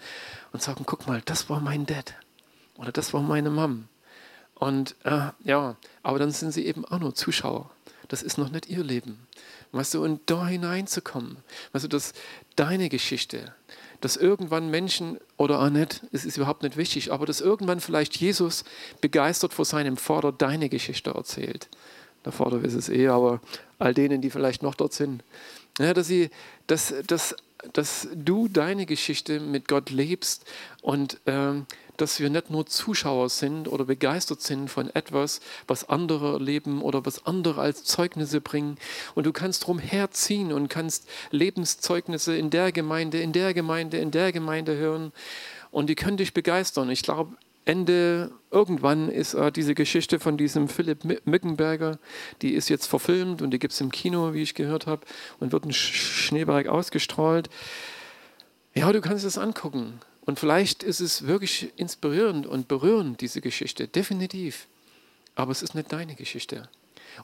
[0.53, 2.15] und sagen, guck mal, das war mein Dad
[2.77, 3.85] oder das war meine Mom.
[4.55, 7.71] Und äh, ja, aber dann sind sie eben auch nur Zuschauer.
[8.09, 9.27] Das ist noch nicht ihr Leben.
[9.73, 11.39] Weißt du, und da hineinzukommen,
[11.73, 12.13] weißt du, dass
[12.55, 13.55] deine Geschichte,
[14.05, 18.15] dass irgendwann Menschen, oder auch nicht, es ist überhaupt nicht wichtig, aber dass irgendwann vielleicht
[18.19, 18.65] Jesus
[19.01, 21.71] begeistert vor seinem Vater deine Geschichte erzählt.
[22.23, 23.41] der Vater weiß es eh, aber
[23.79, 25.25] all denen, die vielleicht noch dort sind,
[25.79, 26.29] ja, dass, sie,
[26.67, 27.35] dass, dass,
[27.73, 30.45] dass du deine Geschichte mit Gott lebst
[30.83, 31.65] und ähm,
[31.97, 37.05] dass wir nicht nur Zuschauer sind oder begeistert sind von etwas, was andere erleben oder
[37.07, 38.77] was andere als Zeugnisse bringen.
[39.15, 44.11] Und du kannst drum herziehen und kannst Lebenszeugnisse in der Gemeinde, in der Gemeinde, in
[44.11, 45.13] der Gemeinde hören.
[45.71, 46.91] Und die können dich begeistern.
[46.91, 51.99] Ich glaube, Ende, irgendwann ist äh, diese Geschichte von diesem Philipp Mückenberger,
[52.43, 55.07] die ist jetzt verfilmt und die gibt es im Kino, wie ich gehört habe,
[55.41, 57.49] und wird in Schneeberg ausgestrahlt.
[58.75, 60.01] Ja, du kannst es angucken.
[60.27, 64.67] Und vielleicht ist es wirklich inspirierend und berührend, diese Geschichte, definitiv.
[65.35, 66.69] Aber es ist nicht deine Geschichte.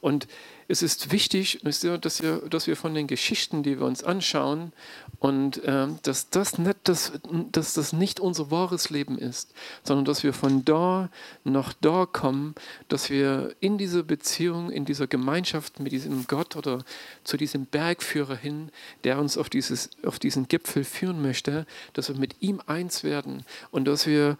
[0.01, 0.27] Und
[0.69, 1.83] es ist wichtig, dass
[2.23, 4.73] wir, dass wir von den Geschichten, die wir uns anschauen,
[5.19, 7.13] und äh, dass, das nicht, dass,
[7.53, 9.53] dass das nicht unser wahres Leben ist,
[9.85, 11.11] sondern dass wir von da
[11.45, 12.55] nach da kommen,
[12.89, 16.85] dass wir in dieser Beziehung, in dieser Gemeinschaft mit diesem Gott oder
[17.23, 18.71] zu diesem Bergführer hin,
[19.05, 23.45] der uns auf, dieses, auf diesen Gipfel führen möchte, dass wir mit ihm eins werden
[23.71, 24.39] und dass wir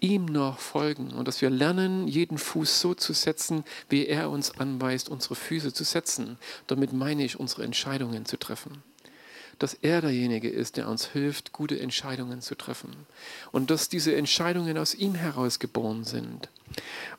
[0.00, 5.08] ihm nachfolgen und dass wir lernen, jeden Fuß so zu setzen, wie er uns anweist,
[5.08, 6.38] unsere Füße zu setzen.
[6.66, 8.82] Damit meine ich, unsere Entscheidungen zu treffen
[9.58, 12.90] dass er derjenige ist, der uns hilft, gute Entscheidungen zu treffen.
[13.50, 16.48] Und dass diese Entscheidungen aus ihm heraus geboren sind.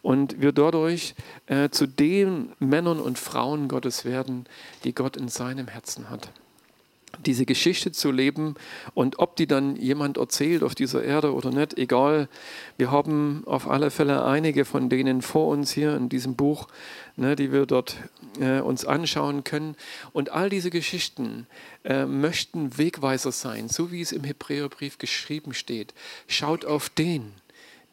[0.02, 1.16] Und wir dadurch
[1.48, 4.46] äh, zu den Männern und Frauen Gottes werden,
[4.84, 6.32] die Gott in seinem Herzen hat
[7.26, 8.56] diese Geschichte zu leben
[8.94, 12.30] und ob die dann jemand erzählt auf dieser Erde oder nicht, egal.
[12.78, 16.68] Wir haben auf alle Fälle einige von denen vor uns hier in diesem Buch,
[17.16, 17.98] ne, die wir dort
[18.40, 19.76] äh, uns anschauen können.
[20.14, 21.48] Und all diese Geschichten
[21.84, 25.94] äh, möchten Wegweiser sein, so wie es im Hebräerbrief geschrieben steht.
[26.28, 27.34] Schaut auf den,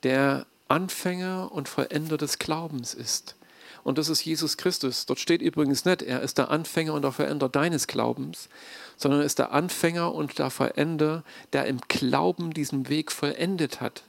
[0.03, 3.37] der Anfänger und Vollender des Glaubens ist.
[3.87, 5.07] Und das ist Jesus Christus.
[5.07, 8.49] Dort steht übrigens nicht, er ist der Anfänger und der Veränder deines Glaubens,
[8.97, 11.23] sondern er ist der Anfänger und der Veränder,
[11.53, 14.03] der im Glauben diesen Weg vollendet hat.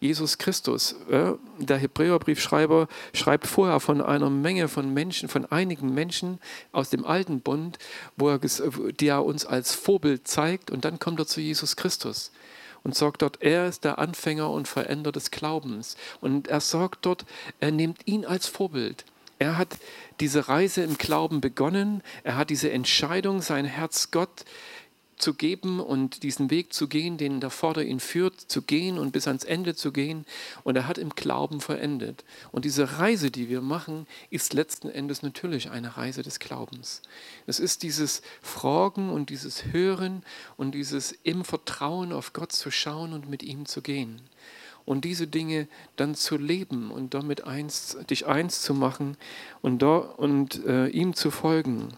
[0.00, 0.96] Jesus Christus.
[1.10, 6.38] Der Hebräerbriefschreiber schreibt vorher von einer Menge von Menschen, von einigen Menschen
[6.72, 7.78] aus dem alten Bund,
[8.16, 10.70] wo er, die er uns als Vorbild zeigt.
[10.70, 12.30] Und dann kommt er zu Jesus Christus
[12.86, 15.96] und sagt dort, er ist der Anfänger und Veränder des Glaubens.
[16.20, 17.26] Und er sagt dort,
[17.58, 19.04] er nimmt ihn als Vorbild.
[19.40, 19.76] Er hat
[20.20, 22.00] diese Reise im Glauben begonnen.
[22.22, 24.44] Er hat diese Entscheidung, sein Herz Gott
[25.16, 29.12] zu geben und diesen Weg zu gehen, den der Vater ihn führt, zu gehen und
[29.12, 30.26] bis ans Ende zu gehen.
[30.64, 32.24] Und er hat im Glauben verendet.
[32.52, 37.02] Und diese Reise, die wir machen, ist letzten Endes natürlich eine Reise des Glaubens.
[37.46, 40.22] Es ist dieses Fragen und dieses Hören
[40.56, 44.20] und dieses im Vertrauen auf Gott zu schauen und mit ihm zu gehen.
[44.84, 49.16] Und diese Dinge dann zu leben und damit eins, dich eins zu machen
[49.60, 51.88] und, da, und äh, ihm zu folgen.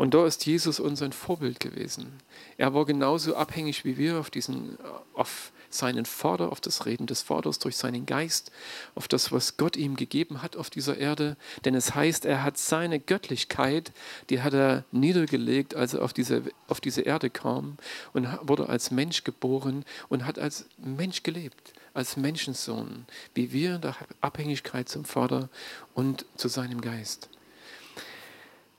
[0.00, 2.22] Und da ist Jesus unser Vorbild gewesen.
[2.56, 4.78] Er war genauso abhängig wie wir auf, diesen,
[5.12, 8.50] auf seinen Vater, auf das Reden des Vaters durch seinen Geist,
[8.94, 11.36] auf das, was Gott ihm gegeben hat auf dieser Erde.
[11.66, 13.92] Denn es heißt, er hat seine Göttlichkeit,
[14.30, 17.76] die hat er niedergelegt, als er auf diese, auf diese Erde kam
[18.14, 23.82] und wurde als Mensch geboren und hat als Mensch gelebt, als Menschensohn, wie wir in
[23.82, 25.50] der Abhängigkeit zum Vater
[25.92, 27.28] und zu seinem Geist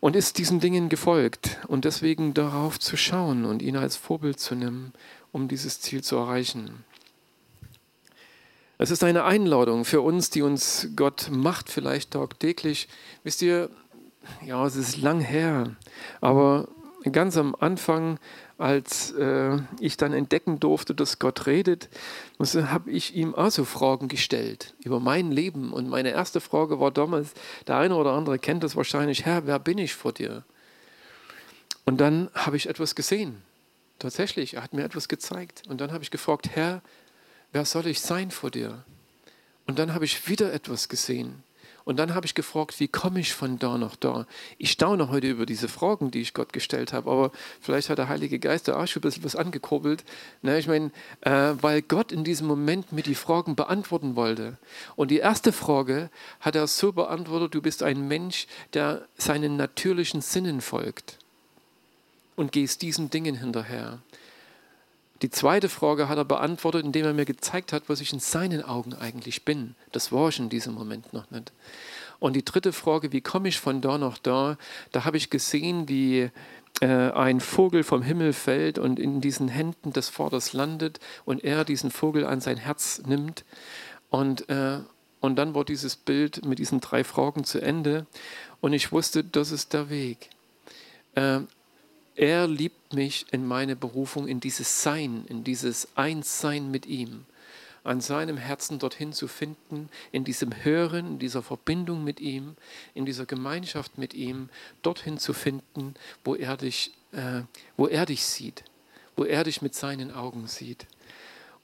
[0.01, 4.55] und ist diesen Dingen gefolgt und deswegen darauf zu schauen und ihn als Vorbild zu
[4.55, 4.91] nehmen,
[5.31, 6.83] um dieses Ziel zu erreichen.
[8.77, 12.89] Es ist eine Einladung für uns, die uns Gott macht, vielleicht tagtäglich.
[13.23, 13.69] Wisst ihr,
[14.43, 15.75] ja, es ist lang her,
[16.19, 16.67] aber
[17.11, 18.17] ganz am Anfang
[18.61, 21.89] als äh, ich dann entdecken durfte, dass Gott redet,
[22.39, 25.73] habe ich ihm also Fragen gestellt über mein Leben.
[25.73, 27.33] Und meine erste Frage war damals,
[27.67, 30.43] der eine oder andere kennt das wahrscheinlich, Herr, wer bin ich vor dir?
[31.85, 33.41] Und dann habe ich etwas gesehen.
[33.97, 35.63] Tatsächlich, er hat mir etwas gezeigt.
[35.67, 36.81] Und dann habe ich gefragt, Herr,
[37.51, 38.83] wer soll ich sein vor dir?
[39.65, 41.43] Und dann habe ich wieder etwas gesehen.
[41.83, 44.27] Und dann habe ich gefragt, wie komme ich von da nach da?
[44.57, 48.09] Ich staune heute über diese Fragen, die ich Gott gestellt habe, aber vielleicht hat der
[48.09, 50.03] Heilige Geist da auch schon ein bisschen was angekurbelt.
[50.41, 50.91] Ne, ich meine,
[51.21, 54.57] äh, weil Gott in diesem Moment mir die Fragen beantworten wollte.
[54.95, 60.21] Und die erste Frage hat er so beantwortet, du bist ein Mensch, der seinen natürlichen
[60.21, 61.17] Sinnen folgt
[62.35, 63.99] und gehst diesen Dingen hinterher.
[65.21, 68.63] Die zweite Frage hat er beantwortet, indem er mir gezeigt hat, was ich in seinen
[68.63, 69.75] Augen eigentlich bin.
[69.91, 71.51] Das war ich in diesem Moment noch nicht.
[72.19, 74.57] Und die dritte Frage, wie komme ich von da nach da?
[74.91, 76.29] Da habe ich gesehen, wie
[76.81, 81.65] äh, ein Vogel vom Himmel fällt und in diesen Händen des Vaters landet und er
[81.65, 83.43] diesen Vogel an sein Herz nimmt.
[84.09, 84.79] Und äh,
[85.21, 88.07] Und dann war dieses Bild mit diesen drei Fragen zu Ende.
[88.59, 90.29] Und ich wusste, das ist der Weg.
[91.13, 91.41] Äh,
[92.21, 97.25] er liebt mich in meine Berufung, in dieses Sein, in dieses Einssein mit ihm,
[97.83, 102.55] an seinem Herzen dorthin zu finden, in diesem Hören, in dieser Verbindung mit ihm,
[102.93, 104.49] in dieser Gemeinschaft mit ihm,
[104.83, 107.41] dorthin zu finden, wo er dich, äh,
[107.75, 108.65] wo er dich sieht,
[109.15, 110.85] wo er dich mit seinen Augen sieht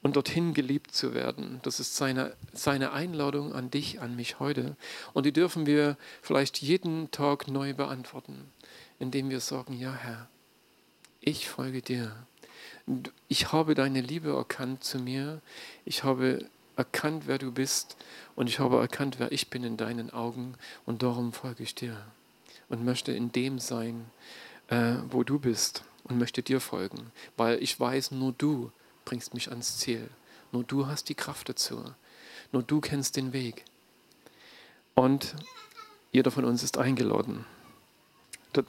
[0.02, 1.60] und dorthin geliebt zu werden.
[1.62, 4.76] Das ist seine, seine Einladung an dich, an mich heute.
[5.12, 8.50] Und die dürfen wir vielleicht jeden Tag neu beantworten,
[8.98, 10.28] indem wir sagen, ja Herr,
[11.20, 12.14] ich folge dir.
[13.28, 15.40] Ich habe deine Liebe erkannt zu mir.
[15.84, 17.96] Ich habe erkannt, wer du bist.
[18.34, 20.54] Und ich habe erkannt, wer ich bin in deinen Augen.
[20.86, 21.96] Und darum folge ich dir.
[22.68, 24.06] Und möchte in dem sein,
[24.68, 25.82] äh, wo du bist.
[26.04, 27.12] Und möchte dir folgen.
[27.36, 28.72] Weil ich weiß, nur du
[29.04, 30.08] bringst mich ans Ziel.
[30.52, 31.84] Nur du hast die Kraft dazu.
[32.52, 33.64] Nur du kennst den Weg.
[34.94, 35.34] Und
[36.12, 37.44] jeder von uns ist eingeladen.
[38.52, 38.64] Das,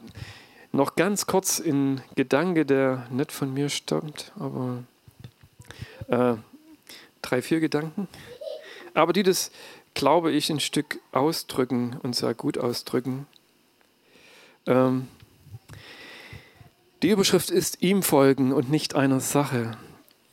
[0.72, 4.84] noch ganz kurz in Gedanke, der nicht von mir stammt, aber
[6.08, 6.34] äh,
[7.22, 8.08] drei, vier Gedanken.
[8.94, 9.50] Aber die das,
[9.94, 13.26] glaube ich, ein Stück ausdrücken und sehr gut ausdrücken.
[14.66, 15.08] Ähm,
[17.02, 19.76] die Überschrift ist ihm folgen und nicht einer Sache.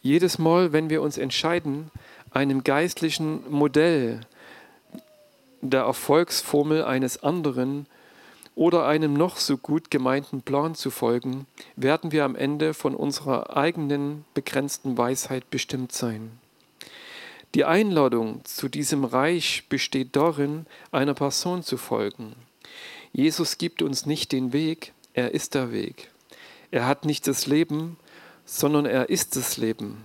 [0.01, 1.91] Jedes Mal, wenn wir uns entscheiden,
[2.31, 4.21] einem geistlichen Modell
[5.61, 7.87] der Erfolgsformel eines anderen
[8.57, 13.55] oder einem noch so gut gemeinten Plan zu folgen, werden wir am Ende von unserer
[13.55, 16.31] eigenen begrenzten Weisheit bestimmt sein.
[17.53, 22.33] Die Einladung zu diesem Reich besteht darin, einer Person zu folgen.
[23.13, 26.09] Jesus gibt uns nicht den Weg, er ist der Weg.
[26.71, 27.97] Er hat nicht das Leben,
[28.43, 30.03] sondern er ist das Leben.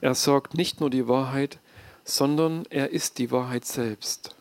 [0.00, 1.58] Er sorgt nicht nur die Wahrheit,
[2.02, 4.34] sondern er ist die Wahrheit selbst.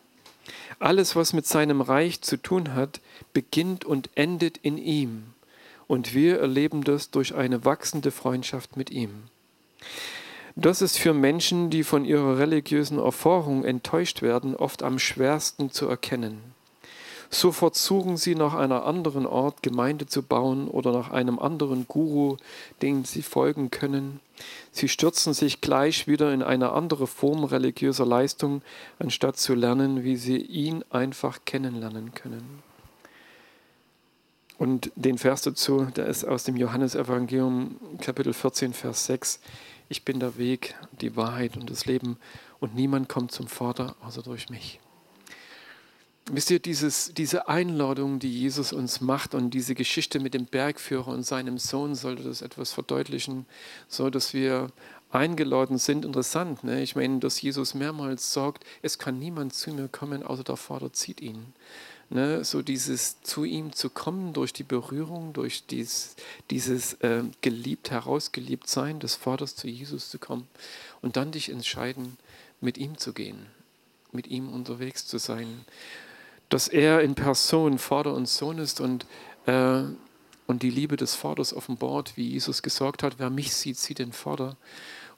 [0.79, 2.99] Alles, was mit seinem Reich zu tun hat,
[3.33, 5.33] beginnt und endet in ihm.
[5.87, 9.23] Und wir erleben das durch eine wachsende Freundschaft mit ihm.
[10.55, 15.87] Das ist für Menschen, die von ihrer religiösen Erfahrung enttäuscht werden, oft am schwersten zu
[15.87, 16.52] erkennen.
[17.33, 22.37] Sofort suchen sie nach einer anderen Art, Gemeinde zu bauen oder nach einem anderen Guru,
[22.83, 24.19] dem sie folgen können.
[24.71, 28.61] Sie stürzen sich gleich wieder in eine andere Form religiöser Leistung,
[28.99, 32.61] anstatt zu lernen, wie sie ihn einfach kennenlernen können.
[34.59, 39.39] Und den Vers dazu, der ist aus dem Johannesevangelium Kapitel 14, Vers 6.
[39.89, 42.17] Ich bin der Weg, die Wahrheit und das Leben
[42.59, 44.79] und niemand kommt zum Vater außer durch mich.
[46.31, 51.09] Wisst ihr, dieses, diese Einladung, die Jesus uns macht und diese Geschichte mit dem Bergführer
[51.09, 53.45] und seinem Sohn sollte das etwas verdeutlichen,
[53.89, 54.71] so dass wir
[55.11, 56.05] eingeladen sind.
[56.05, 56.81] Interessant, ne?
[56.81, 60.93] ich meine, dass Jesus mehrmals sagt, es kann niemand zu mir kommen, außer der Vater
[60.93, 61.53] zieht ihn.
[62.09, 62.45] Ne?
[62.45, 66.15] So dieses zu ihm zu kommen durch die Berührung, durch dies,
[66.49, 70.47] dieses äh, geliebt, herausgeliebt sein des Vaters zu Jesus zu kommen
[71.01, 72.17] und dann dich entscheiden,
[72.61, 73.47] mit ihm zu gehen,
[74.13, 75.65] mit ihm unterwegs zu sein
[76.53, 79.07] dass er in Person Vater und Sohn ist und,
[79.47, 79.81] äh,
[80.45, 84.13] und die Liebe des Vaters offenbart, wie Jesus gesagt hat, wer mich sieht, sieht den
[84.13, 84.55] Vater,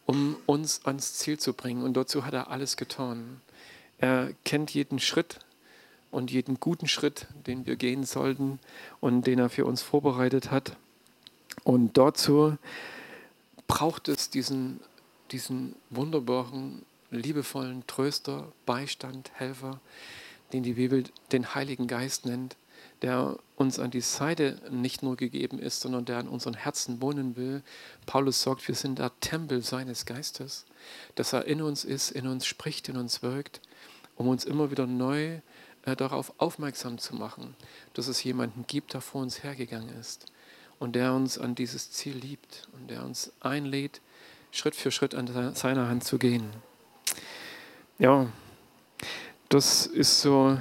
[0.05, 1.83] um uns ans Ziel zu bringen.
[1.83, 3.41] Und dazu hat er alles getan.
[3.97, 5.39] Er kennt jeden Schritt
[6.09, 8.59] und jeden guten Schritt, den wir gehen sollten
[9.01, 10.77] und den er für uns vorbereitet hat.
[11.65, 12.57] Und dazu
[13.67, 14.79] braucht es diesen,
[15.31, 19.81] diesen wunderbaren, liebevollen Tröster, Beistand, Helfer,
[20.55, 22.55] den die Bibel den Heiligen Geist nennt,
[23.01, 27.35] der uns an die Seite nicht nur gegeben ist, sondern der in unseren Herzen wohnen
[27.35, 27.61] will.
[28.05, 30.65] Paulus sagt, wir sind der Tempel seines Geistes,
[31.15, 33.61] dass er in uns ist, in uns spricht, in uns wirkt,
[34.15, 35.39] um uns immer wieder neu
[35.83, 37.55] äh, darauf aufmerksam zu machen,
[37.93, 40.25] dass es jemanden gibt, der vor uns hergegangen ist
[40.79, 43.99] und der uns an dieses Ziel liebt und der uns einlädt,
[44.51, 46.49] Schritt für Schritt an seiner Hand zu gehen.
[47.99, 48.27] Ja,
[49.49, 50.57] das ist so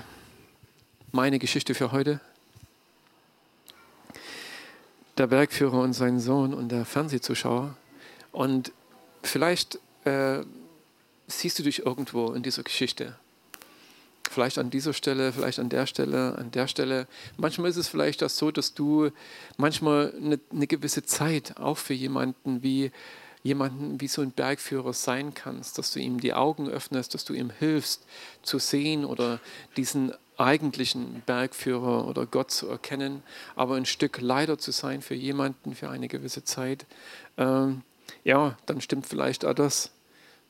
[1.12, 2.20] meine Geschichte für heute.
[5.16, 7.76] Der Bergführer und sein Sohn und der Fernsehzuschauer.
[8.32, 8.72] Und
[9.22, 10.40] vielleicht äh,
[11.28, 13.16] siehst du dich irgendwo in dieser Geschichte.
[14.30, 17.06] Vielleicht an dieser Stelle, vielleicht an der Stelle, an der Stelle.
[17.36, 19.10] Manchmal ist es vielleicht das so, dass du
[19.56, 22.90] manchmal eine, eine gewisse Zeit auch für jemanden wie
[23.44, 27.34] jemanden wie so ein Bergführer sein kannst, dass du ihm die Augen öffnest, dass du
[27.34, 28.04] ihm hilfst
[28.42, 29.38] zu sehen oder
[29.76, 33.22] diesen eigentlichen Bergführer oder Gott zu erkennen,
[33.54, 36.86] aber ein Stück leider zu sein für jemanden für eine gewisse Zeit.
[37.36, 37.82] Ähm,
[38.24, 39.90] ja, dann stimmt vielleicht auch das,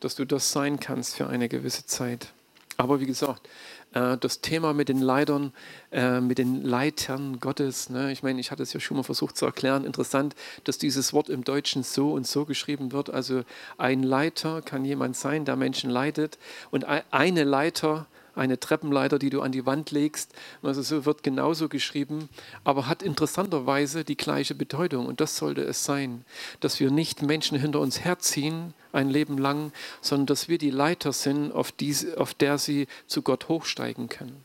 [0.01, 2.33] dass du das sein kannst für eine gewisse Zeit.
[2.77, 3.49] Aber wie gesagt,
[3.95, 5.53] das Thema mit den Leitern,
[5.92, 8.11] äh, mit den Leitern Gottes, ne?
[8.11, 10.34] ich meine, ich hatte es ja schon mal versucht zu erklären, interessant,
[10.64, 13.11] dass dieses Wort im Deutschen so und so geschrieben wird.
[13.11, 13.45] Also
[13.78, 16.38] ein Leiter kann jemand sein, der Menschen leitet
[16.70, 20.32] und eine Leiter eine Treppenleiter, die du an die Wand legst.
[20.62, 22.28] Also so wird genauso geschrieben,
[22.64, 25.07] aber hat interessanterweise die gleiche Bedeutung.
[25.07, 26.24] Und das sollte es sein,
[26.61, 31.12] dass wir nicht Menschen hinter uns herziehen, ein Leben lang, sondern dass wir die Leiter
[31.12, 34.45] sind, auf, diese, auf der sie zu Gott hochsteigen können.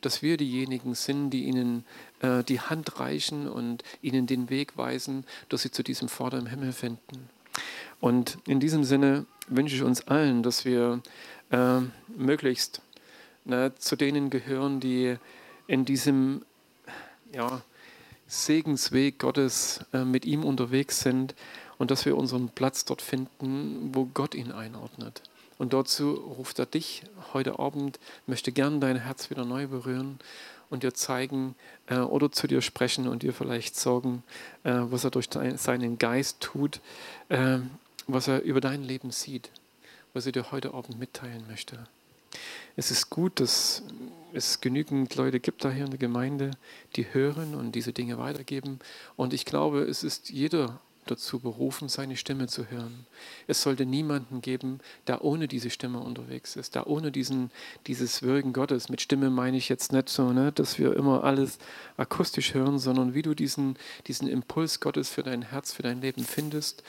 [0.00, 1.84] Dass wir diejenigen sind, die ihnen
[2.20, 6.46] äh, die Hand reichen und ihnen den Weg weisen, dass sie zu diesem Vater im
[6.46, 7.30] Himmel finden.
[8.00, 11.00] Und in diesem Sinne wünsche ich uns allen, dass wir
[11.50, 11.80] äh,
[12.16, 12.82] möglichst
[13.44, 15.16] ne, zu denen gehören, die
[15.66, 16.44] in diesem
[17.32, 17.62] ja,
[18.26, 21.34] Segensweg Gottes äh, mit ihm unterwegs sind
[21.78, 25.22] und dass wir unseren Platz dort finden, wo Gott ihn einordnet.
[25.58, 30.18] Und dazu ruft er dich heute Abend, möchte gern dein Herz wieder neu berühren
[30.70, 31.54] und dir zeigen
[31.86, 34.22] äh, oder zu dir sprechen und dir vielleicht sagen,
[34.64, 36.80] äh, was er durch seinen Geist tut,
[37.28, 37.58] äh,
[38.06, 39.50] was er über dein Leben sieht,
[40.12, 41.86] was er dir heute Abend mitteilen möchte.
[42.76, 43.82] Es ist gut, dass
[44.32, 46.50] es genügend Leute gibt da hier in der Gemeinde,
[46.96, 48.80] die hören und diese Dinge weitergeben.
[49.16, 53.06] Und ich glaube, es ist jeder dazu berufen, seine Stimme zu hören.
[53.46, 57.50] Es sollte niemanden geben, der ohne diese Stimme unterwegs ist, der ohne diesen,
[57.86, 61.58] dieses Wirken Gottes, mit Stimme meine ich jetzt nicht so, ne, dass wir immer alles
[61.96, 63.76] akustisch hören, sondern wie du diesen,
[64.06, 66.82] diesen Impuls Gottes für dein Herz, für dein Leben findest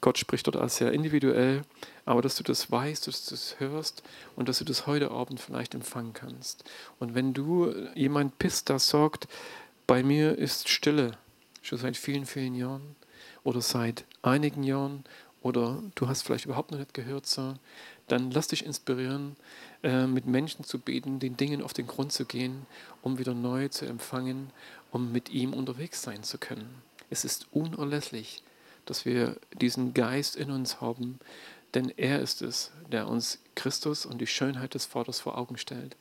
[0.00, 1.62] Gott spricht dort als sehr individuell,
[2.04, 4.02] aber dass du das weißt, dass du das hörst
[4.34, 6.64] und dass du das heute Abend vielleicht empfangen kannst.
[6.98, 9.28] Und wenn du jemand bist, der sagt,
[9.86, 11.12] bei mir ist Stille,
[11.62, 12.96] schon seit vielen, vielen Jahren
[13.44, 15.04] oder seit einigen Jahren
[15.42, 17.54] oder du hast vielleicht überhaupt noch nicht gehört, so,
[18.08, 19.36] dann lass dich inspirieren,
[19.84, 22.66] äh, mit Menschen zu beten, den Dingen auf den Grund zu gehen,
[23.02, 24.50] um wieder neu zu empfangen,
[24.90, 26.82] um mit ihm unterwegs sein zu können.
[27.10, 28.42] Es ist unerlässlich,
[28.86, 31.18] dass wir diesen Geist in uns haben,
[31.74, 35.96] denn er ist es, der uns Christus und die Schönheit des Vaters vor Augen stellt.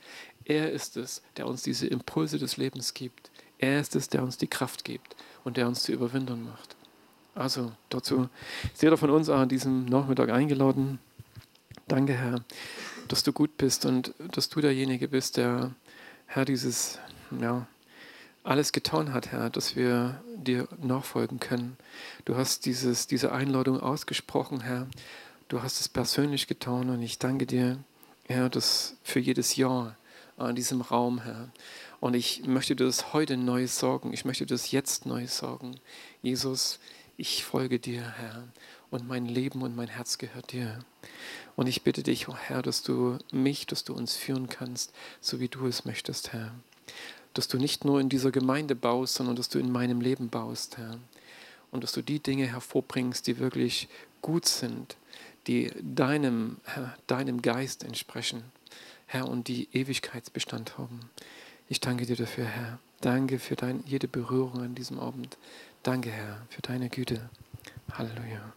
[0.45, 3.31] Er ist es, der uns diese Impulse des Lebens gibt.
[3.57, 6.75] Er ist es, der uns die Kraft gibt und der uns zu Überwindern macht.
[7.33, 8.29] Also dazu
[8.73, 10.99] ist jeder von uns auch an diesem Nachmittag eingeladen.
[11.88, 12.43] Danke, Herr,
[13.09, 15.71] dass du gut bist und dass du derjenige bist, der,
[16.25, 16.99] Herr, dieses,
[17.41, 17.67] ja,
[18.43, 21.75] alles getan hat, Herr, dass wir dir nachfolgen können.
[22.23, 24.87] Du hast dieses, diese Einladung ausgesprochen, Herr.
[25.49, 27.83] Du hast es persönlich getan und ich danke dir,
[28.27, 29.97] Herr, das für jedes Jahr
[30.37, 31.49] an diesem Raum, Herr.
[31.99, 34.13] Und ich möchte dir das heute neu sagen.
[34.13, 35.75] Ich möchte das jetzt neu sagen.
[36.21, 36.79] Jesus,
[37.17, 38.47] ich folge dir, Herr.
[38.89, 40.79] Und mein Leben und mein Herz gehört dir.
[41.55, 45.39] Und ich bitte dich, oh Herr, dass du mich, dass du uns führen kannst, so
[45.39, 46.53] wie du es möchtest, Herr
[47.36, 50.77] dass du nicht nur in dieser Gemeinde baust, sondern dass du in meinem Leben baust,
[50.77, 50.97] Herr.
[51.69, 53.89] Und dass du die Dinge hervorbringst, die wirklich
[54.21, 54.95] gut sind,
[55.45, 58.43] die deinem, Herr, deinem Geist entsprechen,
[59.05, 61.01] Herr, und die Ewigkeitsbestand haben.
[61.67, 62.79] Ich danke dir dafür, Herr.
[63.01, 65.38] Danke für dein, jede Berührung an diesem Abend.
[65.83, 67.29] Danke, Herr, für deine Güte.
[67.91, 68.53] Halleluja.